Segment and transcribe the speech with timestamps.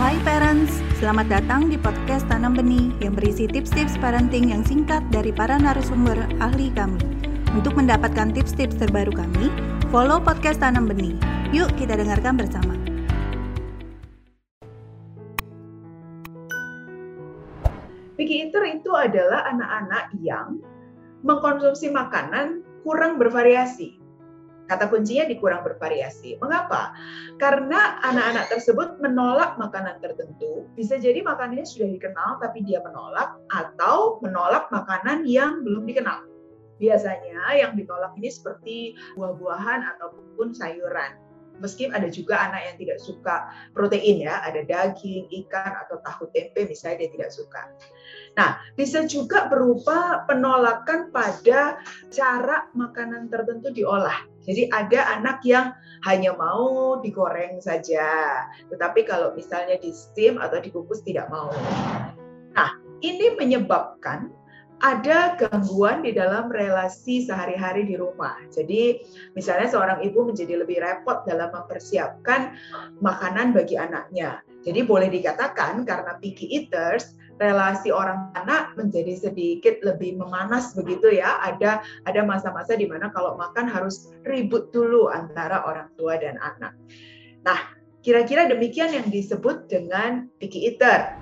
[0.00, 5.36] Hai parents, selamat datang di podcast Tanam Benih yang berisi tips-tips parenting yang singkat dari
[5.36, 6.96] para narasumber ahli kami.
[7.52, 9.52] Untuk mendapatkan tips-tips terbaru kami,
[9.92, 11.12] follow podcast Tanam Benih.
[11.52, 12.72] Yuk kita dengarkan bersama.
[18.16, 20.56] Picky eater itu adalah anak-anak yang
[21.20, 24.01] mengkonsumsi makanan kurang bervariasi.
[24.72, 26.40] Kata kuncinya di kurang bervariasi.
[26.40, 26.96] Mengapa?
[27.36, 30.64] Karena anak-anak tersebut menolak makanan tertentu.
[30.72, 36.24] Bisa jadi makanannya sudah dikenal tapi dia menolak atau menolak makanan yang belum dikenal.
[36.80, 41.20] Biasanya yang ditolak ini seperti buah-buahan ataupun sayuran
[41.60, 43.36] meski ada juga anak yang tidak suka
[43.76, 47.62] protein ya, ada daging, ikan atau tahu tempe misalnya dia tidak suka.
[48.32, 51.76] Nah, bisa juga berupa penolakan pada
[52.08, 54.24] cara makanan tertentu diolah.
[54.42, 55.70] Jadi ada anak yang
[56.02, 61.52] hanya mau digoreng saja, tetapi kalau misalnya di steam atau dikukus tidak mau.
[62.56, 64.34] Nah, ini menyebabkan
[64.82, 68.34] ada gangguan di dalam relasi sehari-hari di rumah.
[68.50, 68.98] Jadi,
[69.38, 72.58] misalnya seorang ibu menjadi lebih repot dalam mempersiapkan
[72.98, 74.42] makanan bagi anaknya.
[74.66, 81.38] Jadi, boleh dikatakan karena picky eaters, relasi orang anak menjadi sedikit lebih memanas begitu ya.
[81.42, 86.74] Ada ada masa-masa di mana kalau makan harus ribut dulu antara orang tua dan anak.
[87.46, 87.58] Nah,
[88.02, 91.21] kira-kira demikian yang disebut dengan picky eater.